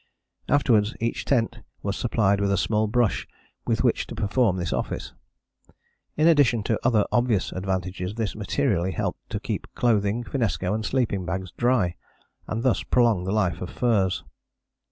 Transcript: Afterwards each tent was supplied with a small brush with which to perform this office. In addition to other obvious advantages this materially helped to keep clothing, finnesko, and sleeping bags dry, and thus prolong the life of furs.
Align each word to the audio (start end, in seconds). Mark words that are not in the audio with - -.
Afterwards 0.49 0.95
each 0.99 1.25
tent 1.25 1.59
was 1.83 1.95
supplied 1.95 2.41
with 2.41 2.51
a 2.51 2.57
small 2.57 2.87
brush 2.87 3.27
with 3.67 3.83
which 3.83 4.07
to 4.07 4.15
perform 4.15 4.57
this 4.57 4.73
office. 4.73 5.13
In 6.17 6.27
addition 6.27 6.63
to 6.63 6.79
other 6.83 7.05
obvious 7.11 7.51
advantages 7.51 8.15
this 8.15 8.35
materially 8.35 8.93
helped 8.93 9.29
to 9.29 9.39
keep 9.39 9.71
clothing, 9.75 10.23
finnesko, 10.23 10.73
and 10.73 10.83
sleeping 10.83 11.23
bags 11.23 11.51
dry, 11.51 11.97
and 12.47 12.63
thus 12.63 12.81
prolong 12.81 13.25
the 13.25 13.31
life 13.31 13.61
of 13.61 13.69
furs. 13.69 14.23